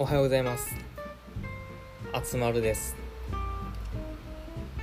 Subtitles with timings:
[0.00, 0.74] おはようございます。
[2.14, 2.96] あつまるです。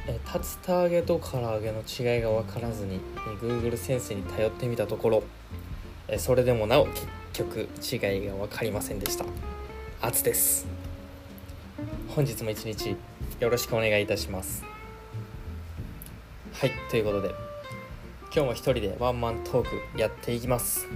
[0.07, 3.01] え竜田揚げと唐揚げの違いが分からずに
[3.41, 5.23] Google 先生に頼ってみたところ
[6.07, 9.25] えそれでもなお結局違いが分かりませんでした。
[10.03, 10.67] あつです。
[12.09, 12.95] 本日も一日
[13.39, 14.63] よろしくお願いいたします。
[16.53, 17.29] はいということで
[18.31, 20.87] 今日も一人でワンマントークやっていきます。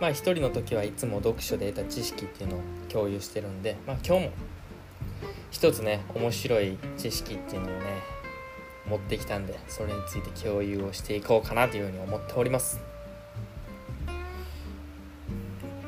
[0.00, 4.32] まあ一人の時はいつも読書で得た知識っていうのを共有してるんで、まあ、今日も
[5.50, 8.16] 一つね面白い知識っていうのをね
[8.88, 12.80] 持ってきたんでそれについて共有をしていこうかなというふうに思っております。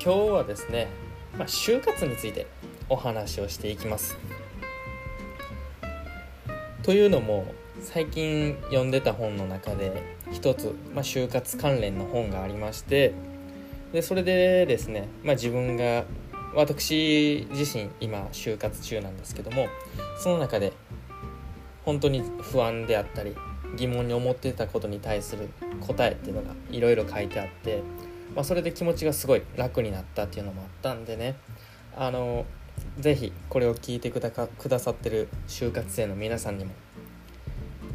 [0.03, 0.89] 今日はですね、
[1.37, 2.47] まあ、就活について
[2.89, 4.17] お話をしていきます。
[6.83, 13.13] というのも最近読んでた本の中で一つ、まあ、就活関連の本がありまして
[13.93, 16.05] でそれでですね、まあ、自分が
[16.55, 19.69] 私自身今就活中なんですけども
[20.19, 20.73] その中で
[21.85, 23.35] 本当に不安であったり
[23.77, 25.49] 疑問に思ってたことに対する
[25.81, 27.83] 答えっていうのがいろいろ書いてあって、
[28.35, 31.37] まあ、それで気持ちがすごい楽になったっていうのもあったんでね
[31.97, 32.45] あの
[32.99, 36.73] ぜひこれを聞いてくださってる就活生の皆さんにも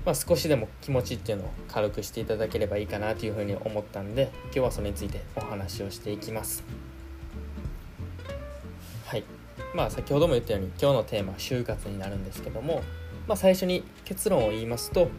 [0.05, 6.63] まあ、少しでも気持ちっていうのを軽くしていただければいいかなというふうに思ったんで今日はそれについてお話をしていきます。
[9.05, 9.23] はい。
[9.73, 12.83] まあ先ほども言ったように今日のテーマは就活になるんですけども、
[13.27, 15.09] まあ、最初に結論を言いますと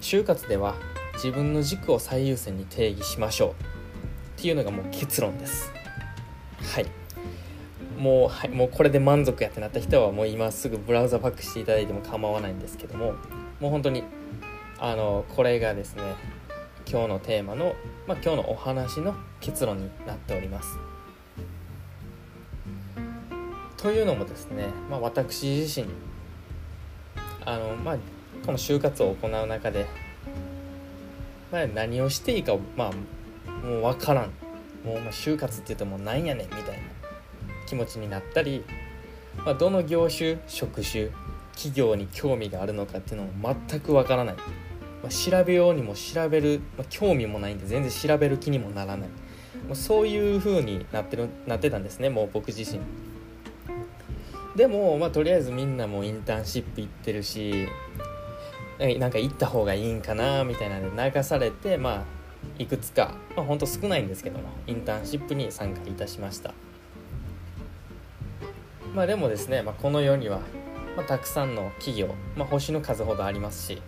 [0.00, 0.76] 就活では
[1.14, 3.50] 自分の軸を最優先に定義しましょう。
[4.38, 5.72] っていうのがもう結論です。
[6.74, 6.86] はい。
[7.98, 13.14] もう,、はい、もうこれで満足やってなった人はもう今すぐブラウザバックしていただいても構わないんですけども
[13.60, 14.04] もう本当に
[14.78, 16.02] あのこれがですね
[16.90, 17.74] 今日のテーマの、
[18.06, 20.78] まあ、今日のお話の結論になっております。
[23.76, 25.86] というのもですね、まあ、私自身
[27.44, 27.96] あの、まあ、
[28.44, 29.86] この就活を行う中で、
[31.52, 32.92] まあ、何をしていいかまあ、
[33.64, 34.32] もう分からん
[34.84, 36.82] もう、ま、就活って言ってもなんやねんみたいな
[37.66, 38.64] 気持ちになったり、
[39.44, 41.10] まあ、どの業種職種
[41.58, 44.42] 企業に興味があるのかっていうのも全くわからない、ま
[45.06, 49.08] あ、調べようにも調べる、まあ、興味もないんで全然調べる気にもならない、
[49.66, 52.80] まあ、そういう風になってるなってたんですねもう僕自身。
[54.54, 57.68] でも、まあ、とりあえずみんなもインターンシップ行ってるし
[58.78, 62.04] なんか行った方がいいんかなみたいなので流されてまあ
[62.58, 66.54] いくつか、まあ、ほんと少ないんですけどもインターンシップに参加いたしました。
[68.94, 70.40] まあでもですね、まあ、この世には
[70.98, 73.80] まあ、たくさんの企業、まあ、星の数ほどありますし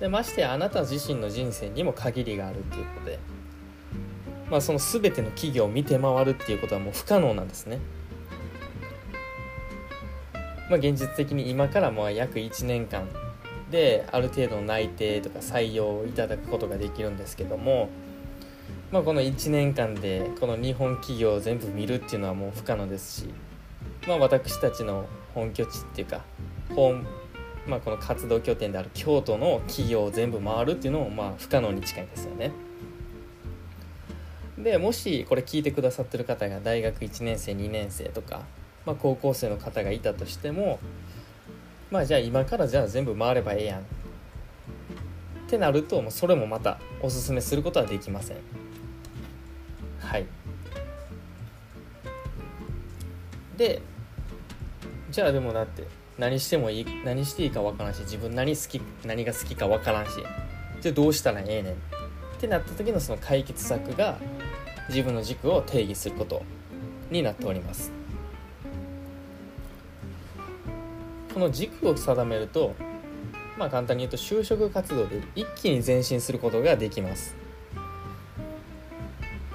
[0.00, 3.20] でましてあなた自身の人生にも限りがあるっていうことで、
[4.50, 7.78] まあ、その全ての企業を見て回るっていうことはもう不可能なんですね。
[10.68, 13.08] まあ、現実的に今からもう約1年間
[13.70, 17.88] である程度の内定とか採用をいただくことができるんですけども、
[18.90, 23.28] まあ、この1年間でこの日本企業を全部見るっていうのはもう不可能ですし、
[24.08, 26.22] まあ、私たちの本拠地っていうか
[26.74, 27.06] 本、
[27.66, 32.52] まあ、この活動拠点である京都の企業を全部回るっていうのもまあ不可能に近いですよね。
[34.58, 38.42] でもしこれ聞いてくださってる方が大学1年生2年生とか、
[38.86, 40.78] まあ、高校生の方がいたとしても
[41.90, 43.80] まあじゃあ今からじゃあ全部回ればええやん。
[43.80, 43.84] っ
[45.48, 48.36] てなるともうそれもまたおすすめすることはできません。
[50.00, 50.26] はい。
[53.58, 53.82] で
[55.12, 55.86] じゃあでもだって
[56.16, 60.12] 何してもいい何していいか分からんし自分何好き何が好きか分からんし
[60.80, 61.72] じゃあどうしたらええねん。
[61.74, 61.76] っ
[62.40, 64.18] てなった時のその解決策が
[64.88, 66.42] 自分の軸を定義すること
[67.10, 67.92] になっております。
[71.34, 72.74] この軸を定めると
[73.58, 77.36] まあ簡単に言うと就職活動で一気に前進することができます。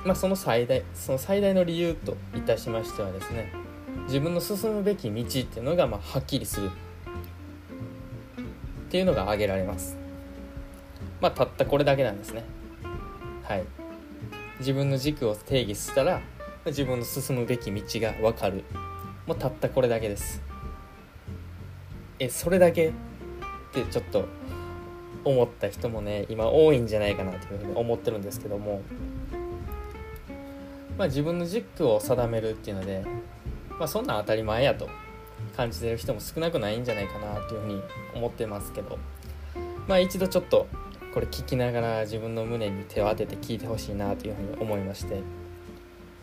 [0.06, 3.52] まあその最大その最大の理由といたしましてはですね
[4.08, 6.72] 自分の進むべき道っていうのがまあはっきりする。
[8.88, 9.98] っていうのが挙げられます。
[11.20, 12.46] まあたったこれだけなんですね。
[13.44, 13.66] はい。
[14.60, 16.22] 自分の軸を定義したら
[16.66, 18.64] 自分の進むべき道が分かる。
[19.26, 20.42] もうたったこれだけです。
[22.20, 22.92] えそれだけっ
[23.74, 24.26] てちょっと
[25.26, 28.82] 思った人もね今多いんじゃないかなというふうに思ってるんですけども。
[30.98, 33.04] まあ自分の軸を定めるっていうので
[33.80, 34.90] まあ、そんなん当たり前やと。
[35.56, 37.82] 感じてる人も少なくないんじゃないかなというふうに
[38.16, 38.98] 思ってますけど。
[39.88, 40.68] まあ一度ちょっと
[41.14, 45.22] これ聞きながら自分の胸に手を当てて聞いてほしいなというふうに思いまして。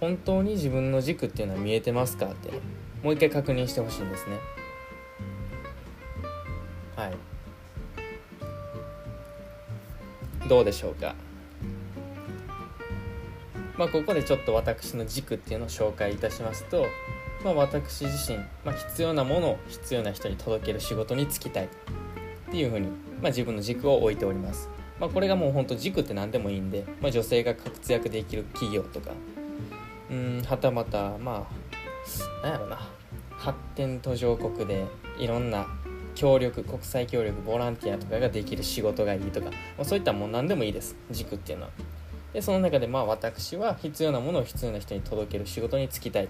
[0.00, 2.50] 本当に自分の軸っていうのは見えてますかって。
[3.02, 4.38] もう一回確認してほしいんですね。
[6.96, 7.16] はい。
[10.48, 11.14] どうでしょうか。
[13.76, 16.86] まあここでちょっと私の軸っていうのを紹介いたしますと、
[17.44, 21.68] まあ、私自身、まあ、必要なものを必要な人に届ける仕事に就きたいっ
[22.50, 22.94] ていうふうに、ま
[23.24, 24.70] あ、自分の軸を置いております。
[24.98, 29.10] まあ、これがもうほんと軸って何でもいいんで、まあ、女性が活躍できる企業とか
[30.10, 31.46] うんはたまたま
[32.42, 32.78] あなんやろな
[33.30, 34.86] 発展途上国で
[35.18, 35.66] いろんな
[36.14, 41.70] 協力国際協力ボランティアとかができる仕事がいいとか、まあ、そういったもう何でもいいです軸っていうのは。
[42.32, 46.28] でその中でまあ私は必要なものを必要な人に届ける仕事に就きたい、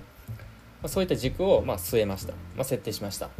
[0.88, 3.30] そういった軸をまあ据えました、まあ、設定しました。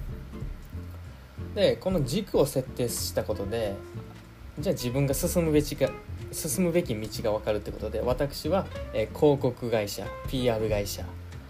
[1.55, 3.77] でこの軸を設定したことで
[4.59, 5.91] じゃあ自分が進むべきが
[6.33, 11.05] 進むべき道が分かるってことで私は、えー、広告会社 PR 会社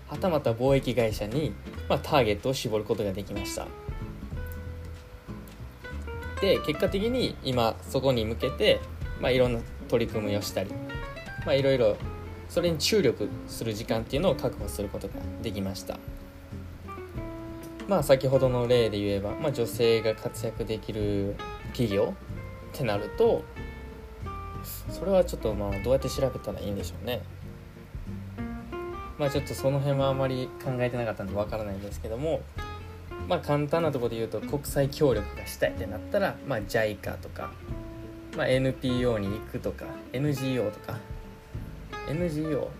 [0.08, 1.54] はたまた貿易会社に、
[1.88, 3.66] まあ、ターゲットを絞ることができました。
[6.40, 8.80] で結果的に今そこに向けて、
[9.20, 10.70] まあ、いろんな取り組みをしたり、
[11.46, 11.96] まあ、いろいろ
[12.54, 15.98] それに注力する時間っていうのを確保することができました。
[17.88, 21.34] まあ先ほどの例で言えば、まあ、女性が活躍できる
[21.72, 22.14] 企業
[22.72, 23.42] ってなると
[24.88, 27.22] それはちょっとまあどうやって調べたらいいんでしょうね。
[29.18, 32.40] まあちょっとその辺はあまり考えてなかったんでわからないんですけども
[33.28, 37.50] まあ簡単なところで言うと国際協力がしたいってなったら、まあ、JICA とか、
[38.36, 41.00] まあ、NPO に行くとか NGO とか
[42.08, 42.70] NGO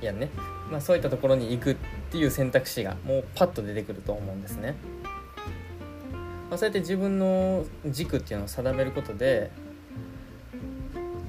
[0.00, 0.30] いやね、
[0.70, 1.76] まあ、そういったところに行くっ
[2.10, 4.74] ていう選択肢がもうパッと出てくると思うんですね。
[6.50, 9.50] まあ、そうやって自分の軸っていうのを定めることで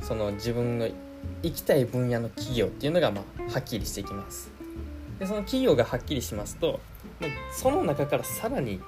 [0.01, 0.89] その自分の
[1.41, 4.51] 行きたい分野の企業っていうのがまあはっきりしてきます。
[5.19, 6.79] でその企業がはっきりしますと
[7.51, 8.81] その中からさらに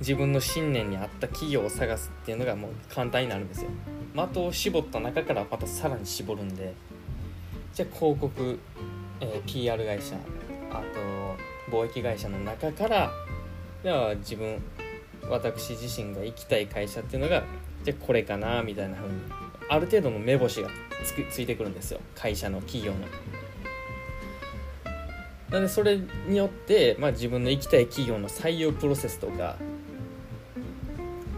[0.00, 3.70] 自分の信念に合った企業を探すっていうのがもう簡単になるんですよ。
[4.14, 6.74] 的を絞った中からまたさらに絞るんで
[7.72, 8.58] じゃあ広告、
[9.20, 10.16] えー、PR 会社
[10.70, 10.82] あ
[11.70, 13.10] と貿易会社の中から
[13.82, 14.62] では自分
[15.30, 17.44] 私自身が行きたい会社っていうのが
[17.84, 19.14] じゃあこれかなみたいな風に
[19.70, 20.70] ある程度の目星が
[21.04, 22.98] つくついてくるんですよ会社の企業の。
[25.50, 29.56] なんでそれによって、まあ、自分の行きたい企業の採用プロセスとか、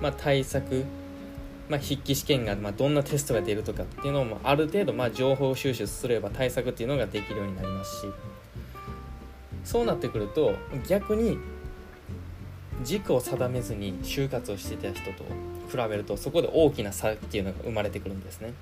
[0.03, 0.85] まあ、対策、
[1.71, 8.07] まあ、筆記試験が、まあ、どんなテストが出るとかっていうのもある程度、まあ、情報収集すれば対策っていうのができるようになりますし
[9.63, 10.53] そうなってくると
[10.89, 11.39] 逆に
[12.83, 15.23] 軸を定めずに就活をしてた人と
[15.71, 18.49] 比べるとそこで大きな差っていうのが生まれてくるんですね。
[18.49, 18.53] っ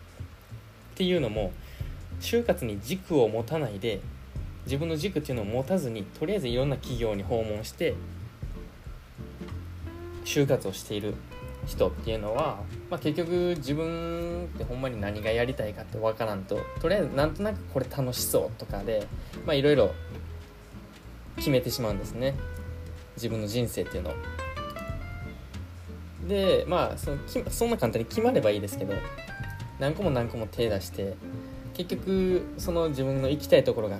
[0.96, 1.52] ていうのも
[2.20, 4.00] 就活に軸を持たないで
[4.66, 7.94] 自分の軸っていうのを持たずにとりあえずいろんな企業に訪問して
[10.26, 11.14] 就活をしている
[11.68, 19.06] 人っていうのは、まあ、結局自分ってほんまに何がやりたいかって分からんととりあえずなんとなくこれ楽しそうとかで
[19.52, 19.92] いろいろ
[21.36, 22.34] 決めてしまうんですね。
[23.16, 24.14] 自分の人生っていうの
[26.26, 27.18] でまあその
[27.50, 28.94] そんな簡単に決まればいいですけど
[29.78, 31.14] 何個も何個も手出して
[31.74, 33.98] 結局その自分の行きたいところが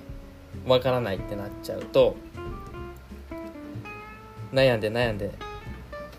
[0.67, 2.17] わからないってなっちゃうと
[4.53, 5.33] 悩んで悩んで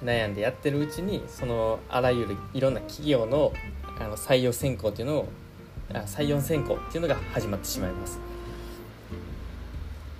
[0.03, 3.53] 悩んでやってるうちにそのあらゆるいろんな企業の
[3.99, 5.27] あの採用選考っていうのを
[6.05, 8.19] 採用選考っていうのが始まってしまいます。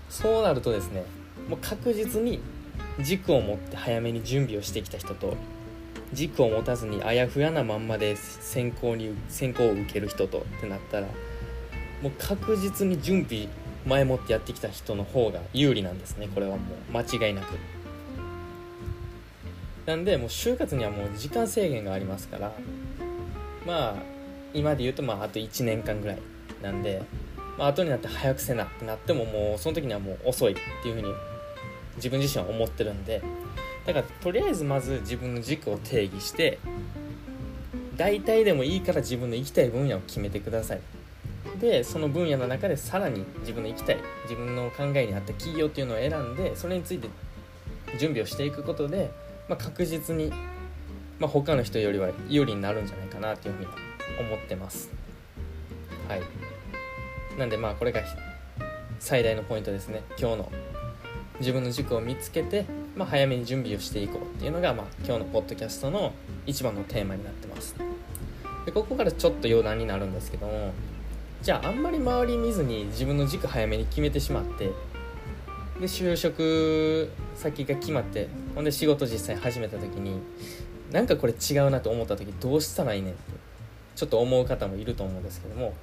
[0.10, 1.06] そうなるとですね
[1.48, 2.40] もう確実に
[3.00, 5.38] 軸を持って早めに準備をしてきた人と
[6.12, 11.08] 軸を持たずにあやふやなまんまで選考に選考を受ける人とってなったら
[12.02, 13.48] もう確実に準備
[13.86, 17.54] 前もってやってきた人の方が有利なんですねこれはもう間違いなく。
[19.90, 22.54] なんでもう就活にはもう時間制限がありますから。
[23.66, 24.04] まあ
[24.54, 26.20] 今で言うとまああと1年間ぐらい
[26.62, 27.02] なんで、
[27.58, 31.12] まあ後になって早くせなってなってももうその時にはもう遅いっていうふうに
[31.96, 33.24] 自分自身は思ってるんで。
[33.88, 36.60] だからとりあえずまず自分の軸を定義して
[37.98, 40.82] 大体でもいいから自分の行きたい分野を決めてください。
[41.60, 47.10] でその分野の中でさらに自分の行きたい自分の考えに合った企業っていうのを選んでそれについて
[47.98, 49.10] 準備をしていくことで、
[49.50, 50.32] まあ、確実に、
[51.20, 53.74] まあ、他の人よりは有利になるんじゃないかなっていうふうには
[54.20, 54.92] 思ってます。
[56.08, 56.22] はい。
[57.38, 58.02] なんでまあこれが
[59.00, 60.04] 最大のポイントですね。
[60.20, 60.52] 今日の
[61.40, 62.66] 自分の軸を見つけて、
[62.96, 66.14] まあ、早めに準備をしていこうっていうのが、まあ、今日のポッドキャストの
[66.46, 67.76] 一番のテーマになってます。
[68.66, 70.74] でここからちょっと余談になるんですけども
[71.42, 74.66] じゃああんまり周り見ずに自分の軸早めに決めてしまって
[75.80, 78.28] で就職先が決まって
[78.60, 80.20] ほんで仕事実際始めた時に
[80.92, 83.22] なんかこれ違うなと思った時どうしたらいいねんって
[83.96, 85.74] ちょっと思う方もいると思うんですけども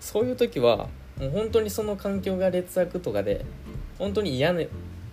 [0.00, 0.88] そういう時は
[1.20, 3.44] もう本当にその環境が劣悪とかで
[3.98, 4.68] 本当に嫌,、ね、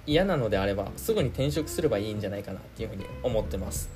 [0.07, 3.89] 嫌なのであればすぐに転職すればいいんじゃないかなっていうふうに思ってます。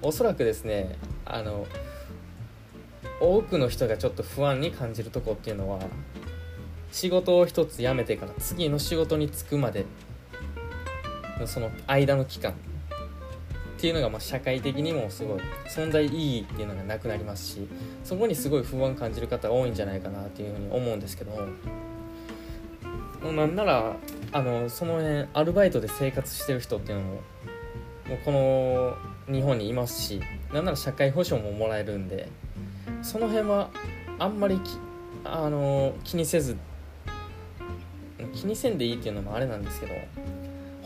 [0.00, 1.66] おそらくですねあの
[3.20, 5.80] 多くの人がちょっと不安に感じるとこっていうのは
[6.92, 9.84] 仕事を一つ辞めてから次の仕事に就くまで
[11.46, 12.54] その間の期間っ
[13.80, 17.68] ていうのがまあ社会的にもすごい存在意義っていうのがなくなりますし
[18.02, 21.30] そこにすごい不安感じる方多いんじゃないかなっていうふうに思うんですけど
[23.22, 23.96] もなんなら
[24.32, 27.20] あのその辺アルバイトで生活してる人っていうのもも
[28.14, 28.96] うこの
[29.32, 30.20] 日本にいますし
[30.52, 32.28] なんなら社会保障ももらえるんで
[33.02, 33.70] その辺は
[34.18, 34.60] あんまり
[35.24, 36.56] あの気にせず
[38.34, 39.94] 気にせんでいいっていうのもあれなんですけど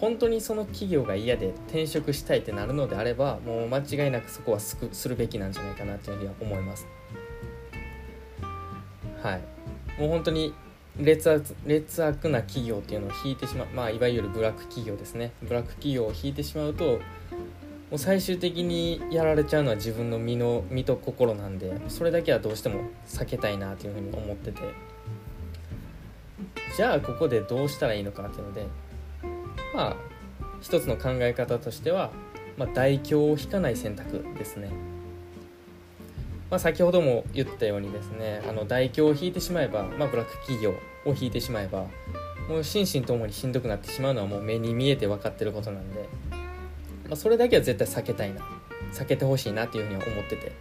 [0.02, 6.88] 本当にその企業が嫌で転職したいってなるのであればもう間違いなくそこはすくするべきなんじゃないかなっていうふうには思います。
[9.22, 10.00] はい。
[10.00, 10.52] もう本当に
[10.98, 15.30] 劣悪劣悪な企業っていうのを引いてしまうまあいわゆるブラック企業ですね。
[15.40, 16.98] ブラック企業を引いてしまうとも
[17.92, 24.62] う最終的にやられちゃうのは自分の身の身と心なんでそれだけはどうしても避けたいなというふうに思ってて。
[26.76, 28.66] じゃあここでどうしたらいいのかっていうので
[29.74, 29.96] まあ
[30.60, 32.10] 一つの考え方としては、
[32.56, 34.70] まあ、代表を引かない選択ですね、
[36.50, 40.70] まあ、先ほども言ったようにですねあの代表を引いてしまえば、まあ、ブラック企業
[41.04, 41.86] を引いてしまえば
[42.48, 46.08] もう心身ともにしんどくなってしまうのはもう目に見えて分かってることなんで、
[47.08, 48.42] まあ、それだけは絶対避けたいな
[48.92, 50.52] 避けてほしいなっていうふうには思ってて。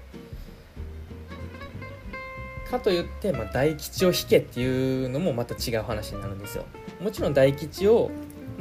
[2.71, 6.63] かといって、まあ、大吉を引けっていうのもまた違う話になるんですよ。
[7.01, 8.09] もちろん大吉を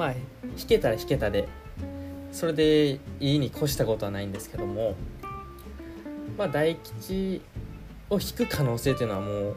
[0.01, 0.13] まあ
[0.57, 1.47] 引けたら引けたで
[2.33, 4.95] それでいいに越したことはないんですけども
[6.39, 7.43] まあ大吉
[8.09, 9.57] を引く可能性っていうのはもう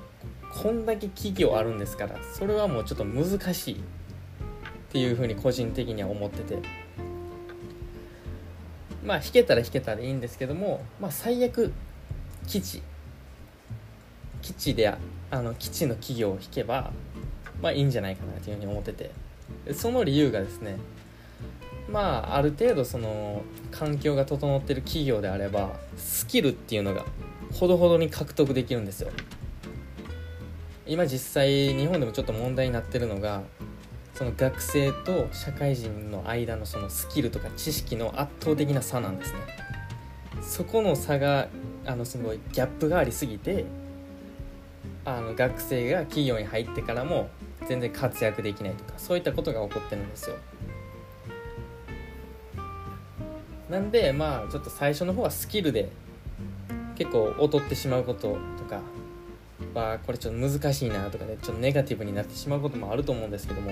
[0.52, 3.78] こんだけ企業あるんですからそれはもうちょっと難しいっ
[4.92, 6.60] ていうふうに個人的には思ってて。
[9.06, 11.74] まあ引けたら引けたでいいんですけどもまあ最悪
[12.48, 12.82] 基地
[14.42, 14.98] 基地であ
[15.42, 16.92] の基地の企業を引けば
[17.62, 19.12] まあいいんじゃないかなというふうに思ってて。
[19.74, 20.78] その理由がですね
[21.90, 27.06] まあある程度その環境が整ってる企業であればスキルっていうのが
[27.54, 29.12] ほどほどに獲得できるんですよ。
[30.86, 33.44] 今実際日本でもちょっと問題になってるのが
[34.14, 39.40] その学生と社会人の間のそのスキルとか知識の圧倒的な差なんですね。
[40.42, 41.48] そこの差が
[41.86, 43.66] あのすごいギャップがありすぎて
[45.06, 47.30] あの学生が企業に入ってからも
[47.68, 50.36] 全然活躍できないとかそういったことが起こってるんですよ。
[53.70, 55.90] なんでまあちょっと最初の方はスキルで
[56.96, 58.82] 結構劣ってしまうこととか
[59.74, 63.72] はこれちょっと難しいなとか、ね、ちょっとネガティブになってしまうこともあると思うんですけども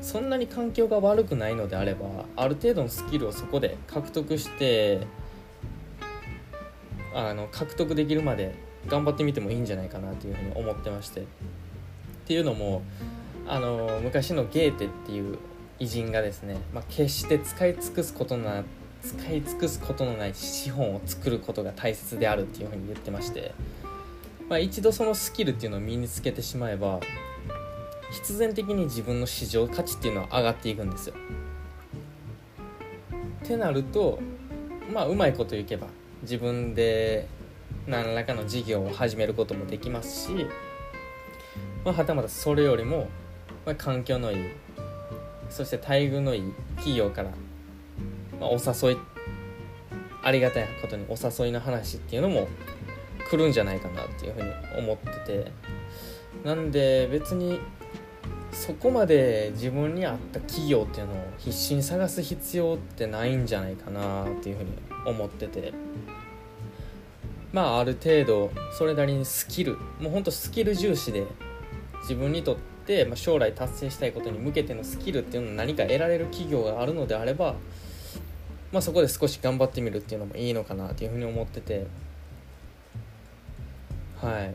[0.00, 2.06] そんなに環境が悪くないのであれば
[2.36, 5.06] ある程度のスキルをそこで獲得して
[7.14, 8.54] あの獲得できるまで
[8.86, 11.24] 頑張ってみてもいいんじゃないかなというふうに思ってましてっ
[12.26, 12.82] ていうのも
[13.46, 15.38] あの昔のゲーテっていう
[15.78, 18.64] 偉人がですね、まあ、決して使い尽くすことな
[19.02, 23.54] 使い尽くすことのない資本を作ることが大切であるっていうふうに言ってまして、
[24.48, 27.00] まあ、一度そのスキルっていうのを身につけてしまえば
[28.12, 31.14] 必然的に自分の市場価値っていうのは上がっていくんですよ。
[33.44, 34.18] ってなると
[34.92, 35.86] まあうまいこといけば
[36.22, 37.26] 自分で
[37.86, 40.46] 何らかの事業を始めることもできますし、
[41.84, 43.08] まあ、はたまたそれよりも、
[43.64, 44.38] まあ、環境のいい
[45.48, 47.30] そして待遇のいい企業から、
[48.38, 48.98] まあ、お誘い
[50.22, 52.48] ありがたいことにお誘いの話っていうのも
[53.30, 55.52] 来るんじゃないかなっていうふうに思ってて
[56.44, 57.60] なんで別に
[58.52, 64.70] そこまで自分に合った企業っていうのを必死に探す必要ってないんじゃないかなっていうふうに
[65.06, 65.72] 思ってて。
[67.52, 71.26] まあある程度それなりにスキルもうほんとスキル重視で
[72.02, 77.54] 自分にとって、まあ、将来達成したいことに向けてのスキルっていうのを何か得られる企業があるのであれば、
[78.72, 81.86] まあ、そこで少し頑張ってみるっていうのもいいのかなというふうに思ってて。
[84.20, 84.54] はい。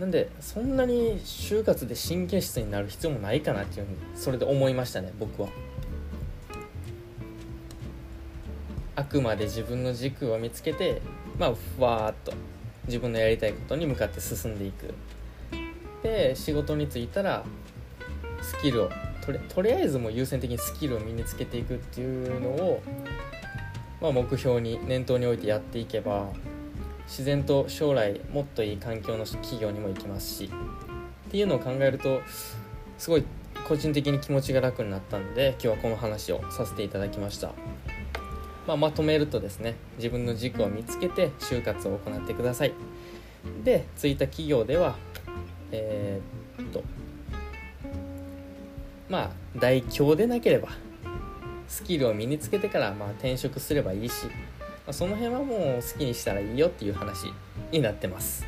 [0.00, 5.50] なんでそんなに就活で神経質になる必要もないかなっていうふうにそれで思いましたね僕は。
[8.96, 11.02] あくまで自分の軸を見つけて
[11.40, 12.34] まあふわっと
[12.86, 14.94] 自分のやりたいことに向かって進んでいく。
[16.02, 17.44] で仕事に就いたら
[18.42, 18.90] スキルを
[19.24, 22.82] とりとりあえずもう優先的にスキルを身につけていくっていうのを、
[24.00, 26.28] まあ、目標に念頭に置いてやっていけば
[27.06, 30.50] 自然と将来もっといい環境の企業にも行きますし
[31.28, 32.22] っていうのを考えると
[32.98, 33.24] すごい
[33.68, 37.52] 個人的に気持ちが楽になったんで今日はこの話をさせていただきました、
[38.70, 42.72] まあ、まとめるとですね自分の軸を見つけて就活を行ってください。
[43.64, 44.94] でついた企業では
[45.72, 46.84] えー、っと
[49.08, 50.68] まあ大凶でなければ
[51.66, 54.32] スキルを身につけてからまあ転職すればいいし、ま
[54.90, 57.24] あ、その辺はもう好きにしたらいいよっていう話
[57.72, 58.46] になってます。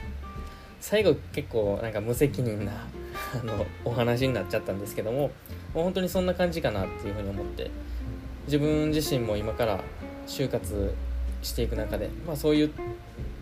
[0.80, 2.72] 最後結構なんか無責任な
[3.40, 7.72] あのお話になっちゃったんですけどももう本当にそんな感じかなっていうふうに思って
[8.46, 9.80] 自分自身も今から
[10.26, 10.94] 就活
[11.42, 12.70] していく中で、まあ、そういう、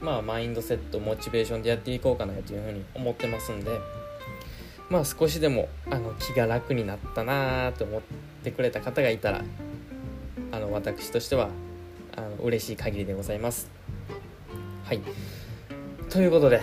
[0.01, 3.79] まあ、マインドセットモチベーションでやっていこうかなというふうに思ってますんで
[4.91, 8.03] まあ少しでもあの気が楽になったなと思っ
[8.43, 9.45] てくれた方がいたら
[10.51, 11.49] あの私としては
[12.17, 13.71] あの嬉しい限りでございます。
[14.85, 15.01] はい。
[16.09, 16.61] ということで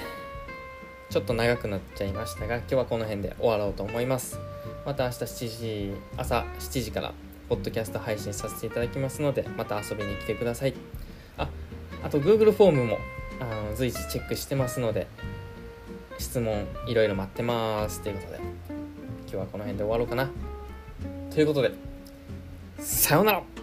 [1.09, 4.37] ちょっと長くなっちゃいましたが今日はこの辺で終わろうと思います。
[4.85, 7.13] また明日7時朝7時から
[7.49, 10.73] ポッドキャスト配信させていただきますのでまた遊びに来てください。
[11.37, 11.49] あ
[12.03, 12.97] あと Google フォームも
[13.39, 15.07] あの随時チェックしてますので
[16.17, 20.29] 質問いろいろ待ってますということで今日はこの辺で終わろうかな。
[21.33, 21.71] ということで
[22.79, 23.56] さようなら。